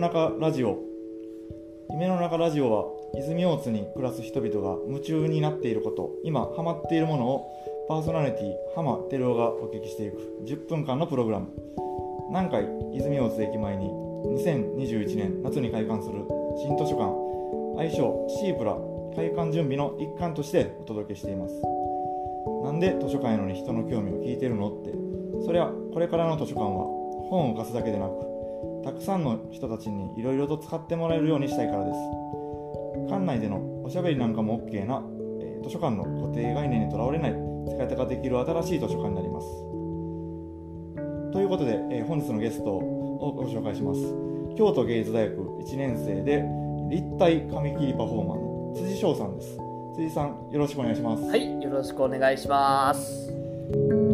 [0.00, 0.78] 中ラジオ。
[1.90, 2.84] 夢の中ラジオは
[3.18, 6.12] 泉大津に暮らす人々が夢中になっていること。
[6.24, 10.16] 今ハマっているものをパーソナリティ浜照夫がお聞きしていく。
[10.46, 11.48] 10分間のプログラム。
[12.30, 12.64] 南海
[12.96, 16.24] 泉大津駅前に2021年夏に開館する
[16.56, 17.12] 新図書館。
[17.78, 18.74] 愛称シープラ。
[19.14, 21.60] 開館準備の一環としてお届けしています。
[22.64, 24.94] なんで図書館へのに人の興味を聞いてるのって。
[25.44, 26.86] それはこれからの図書館は
[27.28, 28.29] 本を貸すだけでなく
[28.84, 31.98] たくさんの人たちにいろいろと使ってもらえるようにしたいからです。
[33.08, 35.02] 館内でのおしゃべりなんかも OK な、
[35.40, 37.34] えー図書館の固定概念にとらわれない
[37.66, 39.46] 使い方ができる新しい図書館になります。
[41.32, 44.00] ということで、えー本日のゲストをご紹介します。
[44.56, 46.44] 京都芸術大学1年生で
[46.90, 49.58] 立体紙切りパフォーマーの辻翔さんです。
[49.96, 51.22] 辻さんよろしくお願いします。
[51.24, 54.09] はい、よろしくお願いします。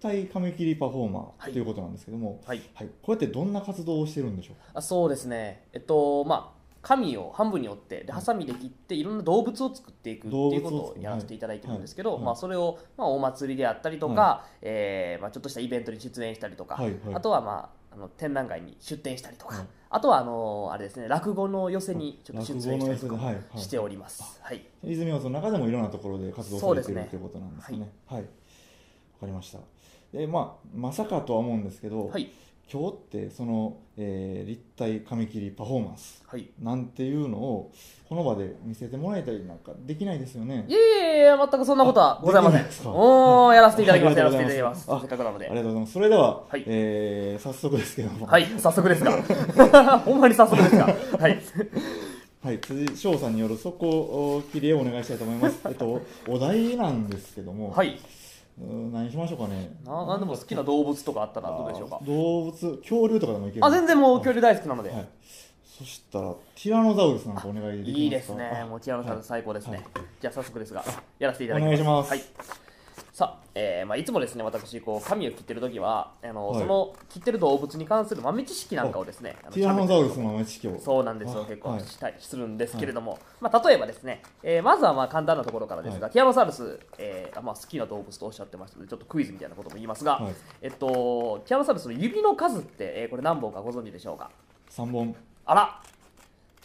[0.00, 1.50] 体紙切りパフォーマはい。
[1.50, 4.56] ーということなんですけども、はい、はい、こうやってどんな活動をしてるんでしょう？
[4.56, 5.64] かあそうですね。
[5.72, 12.18] えっとまあ紙を半分に折ってでハサミで切っていろんな動物を作っていくっていうことをやらせていただいてるんですけど、はい。
[12.18, 12.26] はい。
[12.26, 17.14] まあそれをまあお祭りであったりとか、はえーまあちょっとしたイベントに出演したりとか、はいはい。
[17.14, 19.66] あとはまああの展覧会に出展したりとか、はい。
[19.90, 24.38] あとはあのあれですね落語の寄せにちょっと出演したりとかはいしております。
[24.40, 24.64] はい。
[24.84, 27.90] 泉大津の中でもいろんなところで活動されている、ということなんですね。
[28.06, 28.20] はい。
[28.20, 28.26] わ、
[29.20, 29.58] かりました
[30.12, 32.30] でまあまさかとは思うんですけど、はい
[32.70, 36.50] 今日ってその、えー立体紙切りパフォーマンスはい。
[36.60, 37.72] なんていうのを
[38.08, 44.20] この場で見せてもらえたりなんかできないですよねいえいえいえ全くそんなことはございませんできないやらせていただきます。
[44.20, 45.00] ありやらせていがとうございますただきます。
[45.00, 45.54] せっかくなのであり。
[45.56, 49.98] がとうございますそれでは、はいえー早速ですけどもはい、早速ですか。
[50.04, 50.84] ほんまに早速ですか。
[51.18, 51.40] はい。
[52.44, 55.60] はい、辻翔さんによる底切り絵をお願いしたいと思います。
[55.66, 57.98] えっと、お題なんですけども、はい。
[58.60, 59.78] うーん何しましょうかね。
[59.84, 61.98] ななんでも好きな動物とかあったらどうでしょうか？
[62.02, 62.04] あ。
[62.04, 64.90] 動物、恐竜とかでもいけるあ、全然もう日恐竜大好きなので。
[64.90, 65.08] はい。
[65.64, 67.98] そしたら、ティラノザウルスなんかお願いできますか？
[68.00, 68.60] いいですね。
[68.64, 69.76] あもうティラノサウルス最高ですね。
[69.76, 69.86] はい
[70.20, 70.84] じゃあ早速ですが、
[71.20, 71.66] やらせていただきます。
[71.66, 72.22] お願いしますはい。
[73.18, 76.60] さあ、えーまあ、いつもですね、私、こう、紙を切ってる時は、あの、はい。
[76.60, 80.78] その切ってる動物に関する豆知識なんかをですね、あのティラノザウルスの豆知識を。
[80.78, 81.80] そうなんですよ、あ結構はい。
[81.80, 90.34] したりするんですけれども、まあ、例えばですね、えーまずはまあ簡単なところからですが、はティラノサウルス、えーまあ、好きな動物とおっしゃってましたので、ちょっとクイズみたいなことも言いますが、はい。
[90.62, 94.30] えっと、ティラノサウルスの指の数って、えーこれ何本かご存知でしょうか
[94.70, 95.16] ？3本。
[95.44, 95.80] あら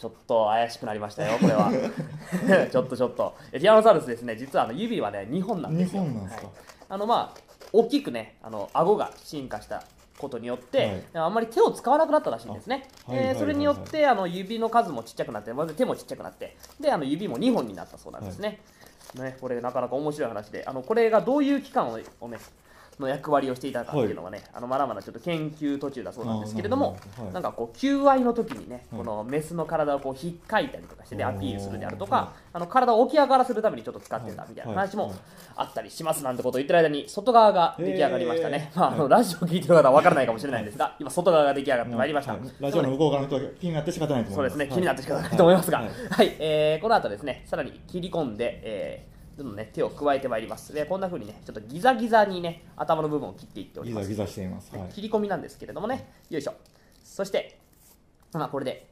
[0.04, 1.70] ちょっと怪しくなりましたよ、これは。
[2.70, 3.34] ちょっとちょっと。
[3.52, 6.02] えティラノサウルスですね、実はあの指はね、2本なんですよ。
[6.02, 6.46] 2本なんですか？
[6.46, 6.54] はい
[6.90, 7.40] あのまあ、
[7.72, 9.82] 大きくね、あの顎が進化した
[10.18, 12.86] ことによって、あんまり手を使わなくなったらしいんですね。
[13.08, 18.60] あはいはいはいはいえーそれによってあの指の数もちっちゃくなって、まず手もちっちゃくなって、であの指も2本になったそうなんですね。
[19.14, 22.36] ねこれなかなか面白い話で、あのこれがどういう期間ををね、
[23.00, 26.96] の役割をしていたかっていうのはね、あのまだまだちょっと研究途中だそうなんですけれども
[27.32, 35.12] なんかこう求愛の時にね、はいこのメスの体をこう引っかいたりとかしてでアピールするであるとはかあの体を起き上がらせるためにちょっと使ってたみたいな話も
[35.56, 42.42] あったりしますなんてことを言ってる間に外側が出来上がりましたね、まあ、あのラジオを聞いてる方は分からないかもしれないんですが今外側が出来上がってまいりました、はい。
[42.60, 44.56] ラジオの向こう側の人は気になって仕方ないと思いますす。
[44.56, 46.32] そうでね、はい気になって仕方ないと思いますが、ははいい。
[46.38, 50.72] えーこの後ですね、さらに切り込んで、えーどんどんね、手を加えてまいります。
[50.72, 54.08] でこんな風にね、ちょっとギザギザにね、頭の部分を切っていっております。
[54.08, 54.74] ギザギザしています。
[54.76, 54.88] はい。
[54.92, 56.54] 切り込みなんですけれどもね、よいしょ。
[57.02, 57.58] そして、
[58.32, 58.86] まあ、これで、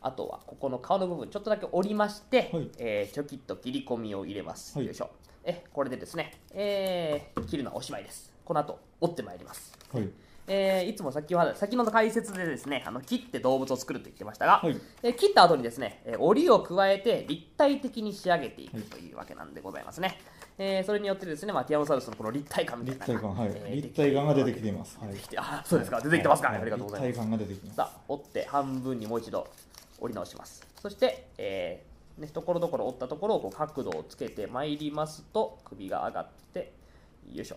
[0.00, 4.76] あとはここの顔の部分、ちょっとだけ折りまして、はいえーちょきっと切り込みを入れます。
[4.76, 5.10] はいよいしょ。
[5.44, 8.32] えこれでですね、えー切るのはおしまいです。
[8.44, 9.76] この後、折ってまいります。
[9.92, 10.08] はい。
[10.48, 14.76] えーいつも先は先の解説でですねあの切って動物を作ると言ってましたが、はい。
[15.02, 20.20] えー切った後にですねえー折りを加えて立体的に仕上げていくというわけなんでございますね、
[20.58, 23.06] えーそれによってですね、まあ、ティラノサウルスのこの立体感みたいな。
[23.06, 23.50] 立体感、はい。
[23.54, 24.98] えー立体感が出てきています。
[25.00, 25.14] はい。
[25.36, 26.00] あそうですか。
[26.00, 27.08] 出てきてますか、はありがとうございます。
[27.08, 27.76] 立体感が出てきます。
[27.76, 29.46] さあ折って半分にもう一度
[30.00, 30.66] 折り直します。
[30.80, 36.72] そして、えーね、ところどころ折ったところをこう角度をつけてまいりますと首が上がって
[37.32, 37.56] よいしょ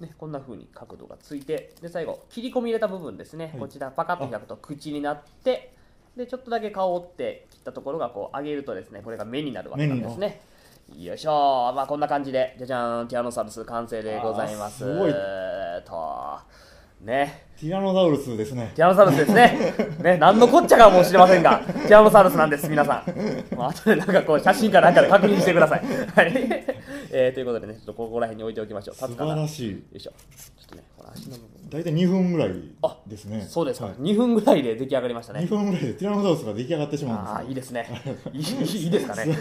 [0.00, 3.60] ね、こんな風に角度がついてで最後切り込み入れた部分ですね、はい。
[3.60, 5.72] こちらパカッと開くと口になって
[6.16, 10.40] でちょっとだけ顔を折って切ったところがこう上げるとですねこれが目になるわけなんですね。
[10.96, 11.72] よいしょ。
[11.74, 13.08] まあこんな感じでじゃじゃーん。
[13.08, 14.78] ティラノサウルス完成でございます。
[14.78, 15.12] すごい。
[15.84, 16.38] と。
[17.02, 18.70] ねティラノザウルスですね。
[18.76, 19.74] ティラノサウルスですね。
[20.00, 23.56] ね、何のこっちゃかもしれませんが、ティラノサウルスなんです、皆さん。
[23.56, 25.82] まあ後でなんかこう、写真かなんかで確認してください。
[26.14, 26.32] はい。
[27.10, 28.94] えー、ということでね、ちょっとここら辺に置いておきましょう。
[28.94, 29.96] 素晴らしい。
[29.96, 30.12] いしょ。
[30.12, 31.48] ちょっとね、この足の部分。
[31.68, 32.50] 大体2分ぐらい
[32.82, 33.44] あですね。
[33.48, 35.46] そうですか、はい2分ぐらいで出来上がりました2ね。
[35.46, 37.88] 分ぐらいでティラノザウルスが出来上がってしまああ、うんでいいですね。
[38.32, 39.34] いいいいですかね。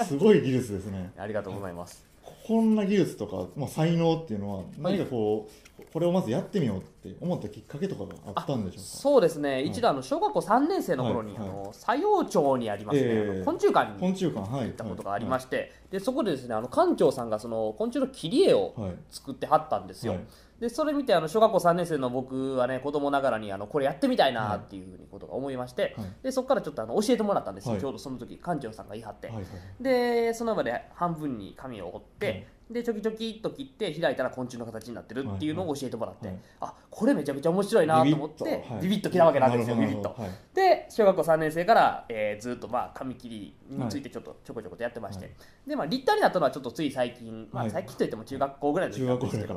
[0.00, 0.06] す。
[0.08, 1.12] すごい技術ですね。
[1.16, 2.04] ありがとうございます。
[2.46, 8.88] こんな技術とか、まあ、才能っていうのは、何かこう、これをまずやってみようっって思ったきっかけとかがあったんでしょうか？
[8.88, 9.66] そうですね、い。
[9.66, 11.48] 一度あの小学校3年生の頃に、はい。
[11.48, 13.30] あの佐用町にありますね、ええ。
[13.36, 14.66] あの昆虫館に昆虫館はい。
[14.66, 18.88] 行ったことがありまして、でそこでですねあの館長さんがその昆虫の切り絵をはい。
[18.90, 20.22] はい作ってはったんですよ、はい。
[20.60, 26.06] でそれ見てあの小学校3年生の僕はね子供ながらにあのこれやってみたいなっていうふうにことが思いまして、はい。
[26.22, 27.80] でそこからちょっとあの教えてもらったんですよ、はい。
[27.80, 29.44] ちょうどその時館長さんが言い張って、はいはい。
[29.82, 36.36] でその場で半分に紙を折って、はいでちょきちょきっと切って開いたら昆虫の形になってるっていうのを教えてもらって、はい。
[36.36, 38.74] はいあこれめちゃめちゃ面白いなと思ってビビッと。
[38.74, 40.14] はいビビッときたわけなんですよなビビッと。
[40.16, 40.30] はい。
[40.54, 45.34] で小学校3年生から、えーずっとまあ紙切りについてちょっとちょこちょことやってまして、はい。
[45.66, 47.72] でまあ立体になったのはちょっとつい最近、まあ、はい。
[47.72, 49.54] 最近といっても中学校ぐらいの時なんですけど、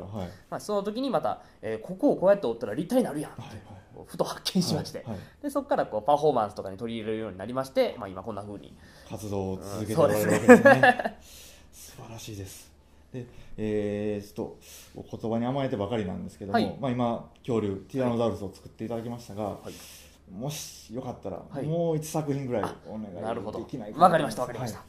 [0.50, 3.42] まあ、その時にまた、えーここをこうやって折ったら立体になるやんって、
[4.06, 5.06] ふと発見しまして、はい。
[5.08, 5.18] はい。
[5.42, 8.76] でそこからこうパフォーマンスとかに取り入れるようになりまして、まあ、今こんな風に。
[9.08, 11.18] 活動を続けてうんおられるわけですね。
[11.72, 12.75] 素晴らしいです。
[13.16, 13.26] で、
[13.56, 14.56] えー、ちょ
[14.94, 16.76] っとお言葉に甘えてばかりなんですけども、はい。
[16.80, 20.32] まあ今恐竜ティラノザウルスを作っていただきましたが、はい。
[20.32, 21.64] もしよかったら、はい。
[21.64, 24.82] もう一作品ぐらいお願いできないわかりましたわかりました、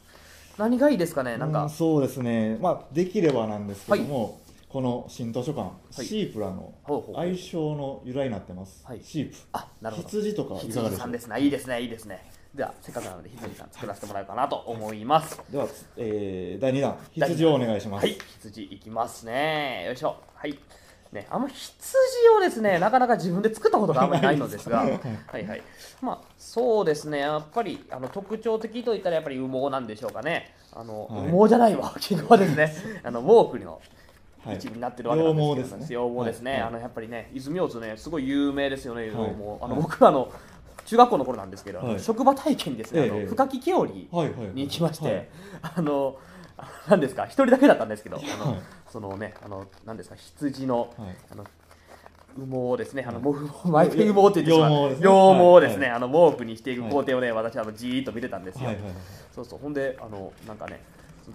[0.58, 2.58] 何がいいですかねはいなんか、うんそうですね。
[2.60, 6.06] まあできればなんですけども、この新図書館、い。
[6.06, 6.74] シープラの
[7.16, 8.84] 愛称の由来になってます。
[8.84, 9.00] はい。
[9.02, 9.36] シープ。
[9.52, 10.08] あなるほど。
[10.08, 11.40] 羊とかいかが羊ですね。
[11.40, 15.40] いいですねいいですねではせっかくなので羊さん作らせてもらおうかなと思います。
[15.48, 18.04] では、えー、第2弾羊をお願いします。
[18.04, 19.84] はい羊いきますね。
[19.86, 20.16] よいしょ。
[20.34, 20.58] はい。
[21.12, 21.68] ね、あんま羊
[22.36, 24.78] をですねなかなか自分で作ったことがあんまりないのですが。
[25.30, 25.62] はいはい。
[26.02, 27.20] まあそうですね。
[27.20, 30.52] やっぱりあの特徴的といったらやっぱり羽毛なんでしょうかね。
[30.74, 31.30] あの、はい。
[31.30, 32.74] 羽毛じゃないわ毛皮ですね。
[33.06, 33.80] あの毛布の
[34.44, 34.56] はい。
[34.56, 35.84] 一部になってるわけなんですけど、ね。
[35.84, 36.62] 羊毛ですね、はい。
[36.62, 39.32] あのやっぱりね泉大津ねすごい有名ですよね羊毛、はい
[39.62, 39.82] あのはい。
[39.82, 40.32] 僕あの
[40.88, 42.00] 中学校の頃なんですけど、はい。
[42.00, 43.10] 職場体験にですね、あええ。
[43.24, 44.46] の深木ケオリはいはい。
[44.54, 45.28] に行きまして、はい。
[45.76, 46.16] あの
[46.88, 47.26] 何ですか？
[47.26, 50.16] 一人だけだったんですけど、あのはいそのねあの何ですか？
[50.16, 51.16] 羊のはい。
[51.30, 51.44] あの
[52.38, 53.40] 羽毛ですね、あのはい。
[53.40, 54.88] 毛布巻いて羽毛って言ってしまう。
[54.94, 55.06] 羊毛ですね。
[55.08, 58.92] 羊毛ですね、はいあの毛布にしていく工程をね、私はあのじーっと見てたんですよ、はいはいはい。
[59.34, 59.58] そうそう。
[59.58, 60.80] ほんであのなんかね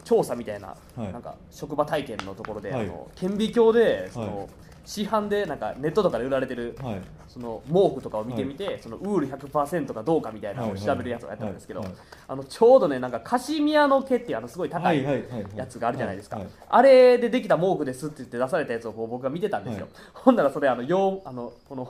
[0.03, 1.13] 調査みたいな、はい。
[1.13, 2.85] なんか職場体験のところで、はい。
[2.85, 4.47] あの顕微鏡でその、はい
[4.85, 7.01] 市販でなんかネットとかで売られてるはい。
[7.33, 11.97] その毛布とかを見てみて、そのウール100%かどうかみたいなのを調べるやつをやったんですけど、はいはい
[12.27, 15.57] あのちょうどねなんかカシミヤの毛っていうあのすごい高いはいはいはいはい。
[15.57, 19.91] やつがあるじゃないですか、はいあれでできた毛布ですって言って出されたやつをこう僕が見てたんですよ、はい。
[20.13, 21.85] ほんならそれあの羊あのこの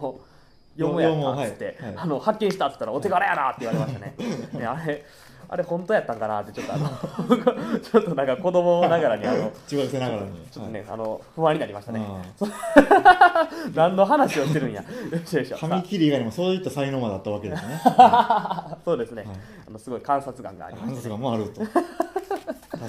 [0.76, 1.98] 羊毛やったっつって、はいはい。
[1.98, 4.16] あの発見したっつったらお手柄やなって言われましたね。
[4.54, 5.04] ねあれ
[5.50, 6.90] あれ本当やったんかなってちょっとあの
[7.80, 10.44] ちょっとなんか子供ながらにあの中学生ながらに。
[10.52, 12.06] ちょっとね、あの不安になりましたね。
[12.06, 14.82] あ 何の話をしてるんや。
[14.82, 14.88] よ
[15.24, 17.82] いしょよいし紙切り以外にもそういった才能まであったわけですね。
[17.84, 19.36] さ そうですね、はい。
[19.68, 21.62] あのすごい観察眼がありま観す、察眼もあると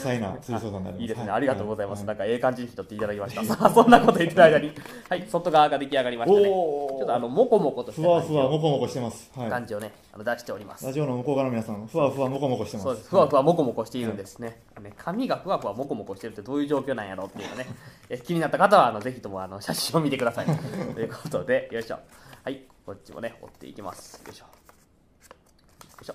[0.04, 2.00] 多彩な水槽になりますいいですね、はありがとうございます。
[2.00, 3.44] はなんかええ感じに拾っていただきました。
[3.44, 4.72] さあ、そんなこと言ってる間に、
[5.08, 6.44] はい、外側が出来上がりましたね。
[6.44, 10.92] ちょっとあの、もこもことしふわふわもをこもこしてますはい感じをね、あの出しておりますラ。
[10.92, 13.08] ジオの向こう側の皆さんふわふわもこもこしてますそうです。
[13.08, 14.60] ふわふわもこもこしているんですね。
[14.80, 17.66] ね髪がふわふわもこもこしてるってどういう状況なんやろうっていうのね、
[18.10, 20.46] え気になった方はあのぜひともあの写真を見てください。
[20.46, 21.98] ということで、よいしょ。
[22.42, 24.22] はい、こっちもね、折っていきます。
[24.26, 24.44] よいしょ。
[24.44, 24.50] よ
[26.02, 26.14] いしょ。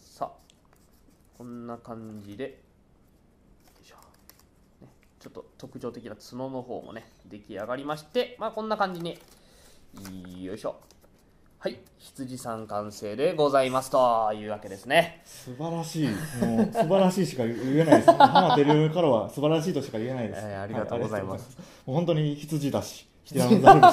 [0.00, 0.30] さあ、
[1.38, 2.71] こんな感じで、
[5.22, 9.16] ちょっと特徴的な角の方もね、出来上がりまして、まあこんな感じに、
[10.42, 10.74] よいしょ。
[11.60, 15.22] はい、羊さん完成でございますというわけですね。
[15.24, 16.08] 素晴らしい。
[16.44, 18.10] もう素晴らしいしか言えないです。
[18.18, 21.56] 浜出るからは素晴らしいとしか言えないです、えーありがとうございます。
[21.56, 23.92] はいもう本当に羊だし 羊だ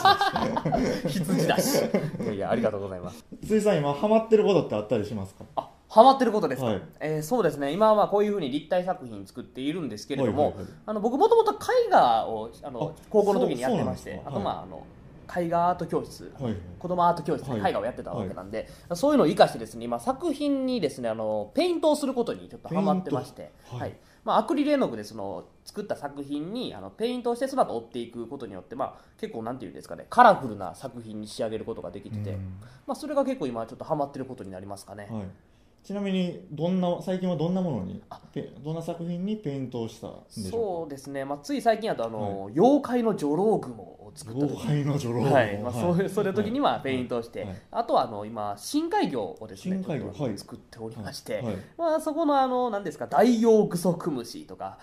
[1.59, 1.75] し。
[2.23, 3.23] いやいや、ありがとうございます。
[3.45, 5.45] ついさん今ハマってることってあったりしますか？
[5.55, 6.67] あ、ハマってることですか？
[6.67, 6.81] はい。
[6.99, 7.73] えーそうですね。
[7.73, 14.85] 今はまあこういうふうに立体作品作っているんですけれども、はいはいはいあの僕もともと絵画をあのあ高校の時にやってまして、あとまああの
[15.35, 16.31] 絵画アート教室。
[16.39, 17.71] はい子供アート教室ではい。
[17.71, 23.79] 絵画をやってたわけなんで、そういうのを生かしてですね今作品にですねあのペイントをすることにちょっとハマってまして、はい。
[23.79, 23.97] はい。
[24.25, 32.59] まあ、アクリル絵の具でその作った作品にあのペイントをしてその後折っていくことによって、まあ、結構なんていうんですかねカラフルな作品に仕上げることができてて、うん。
[32.85, 35.23] まあ、それが結構今ちょっとハマってることになりますかね、はい、
[35.83, 38.01] ちなみにどんな最近はどんなものに
[38.33, 45.57] ペどんな作品にペイントをしたんでしょそうですね、まあ、つい最近だとあの、妖怪の女郎蜘蛛を作った時妖怪の女郎はい。
[45.57, 47.49] まあ、そういうそれ時にはペイントをして、はい。
[47.49, 50.23] はいあとはあの今深海魚をですね深海魚。
[50.23, 50.37] はい。
[50.37, 51.45] 作っておりまして、はい。
[51.45, 51.55] はい。
[51.77, 54.79] まあ、そこのあの何ですかダイオウグソクムシとか、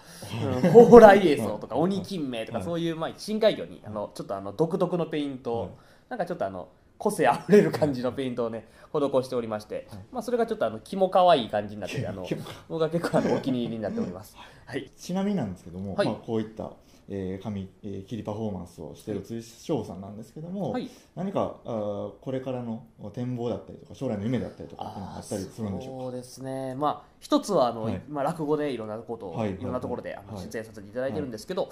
[0.62, 1.84] うん、ホウライエソとかはい。
[1.84, 5.70] オニキンメとか、はいそういうまあ深海魚にあのちょっとあの独特のペイントを、はい。
[6.08, 10.00] なんかちょっとあの個性あふれる感じのペイントをね施しておりまして、はい。
[10.12, 12.26] まあ、それがちょっとあのキモ可愛い感じになっててあの
[12.68, 14.36] 僕が結構あのお気に入りになっております。
[14.64, 14.90] はい。
[14.96, 16.06] ちなみになんですけども、はい。
[16.06, 16.72] まあ、こういった
[17.08, 19.14] えー紙、えー切りパフォーマンスをしてい。
[19.14, 20.90] る辻翔さんなんですけども、はい。
[21.14, 26.02] 何かあーこれからの展望だったりとか将来の夢だったりとかああったりするんでしょうか？
[26.04, 28.02] そうですね、まあ、一つはあの、はい。
[28.08, 31.68] まあ、落語でいろんなことを、はいいろんなところで出演させていただいてるんですけど、は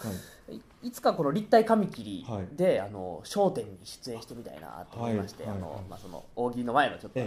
[0.82, 2.56] いつかこの立体紙切りはい。
[2.56, 5.44] で、あの笑点に出演してみたいなと思いまして、
[6.36, 7.20] 大喜利の前のちょっと、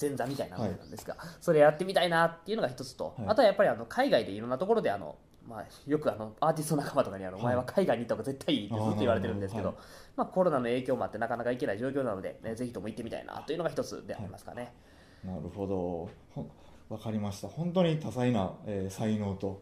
[0.00, 3.28] 前座みたいなものなんですが、それやってみたいなっていうのが一つと、はい。
[3.28, 5.16] あとはやっぱりあの海外でいろんなところであの、
[5.48, 7.44] まあ、よくあのアーティスト仲間とかにあの、はい。
[7.44, 9.86] お前は海外に行った方が絶対いいってずっと言われてるんですけど、あーなる
[10.16, 14.72] まあ、コロナの影響もあってなかなか行けない状況なので、ね、ぜひとも行ってみたいなというのが一つでありますかね。
[15.24, 16.08] なるほど。
[16.34, 16.50] ほん
[16.88, 17.48] わかりました。
[17.48, 19.60] 本当に多彩な、えー才能と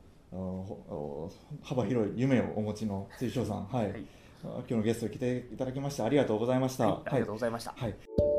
[1.63, 4.05] 幅広い夢をお持ちの辻翔さん、はい。
[4.43, 6.89] 今日のゲストに来ていただきましてありがとうございました。
[6.89, 7.73] はい、ありがとうございました。
[7.77, 8.34] はい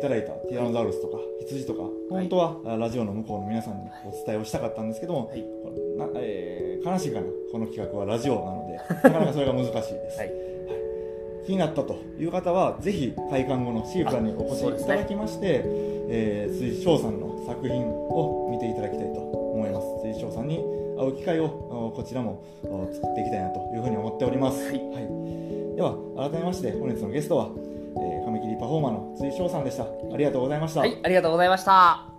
[0.00, 5.44] いただいたティラノザウルスとか羊とか本当は、あラジオの向こうの皆さんにお伝えをしたかったんですけども、はい。
[5.98, 10.32] なえー悲しいかなこの企画はラジオなので なかなかそれが難しいです、はい。
[11.44, 15.60] 気になったという方はぜひ開館後のシープラにお越しいただきまして、
[16.08, 19.86] えー辻翔さんの作品を見ていただきたいと思います。
[20.00, 20.64] 辻翔さんに
[20.98, 25.76] 会う機会をおこちらもお作っていきたいなというふうに思っております、はい。
[25.76, 27.50] では改めまして本日のゲストは、
[28.60, 29.88] パフォーマーの辻翔さんでしたあ
[30.18, 32.09] りがとうございました、はい、ありがとうございました。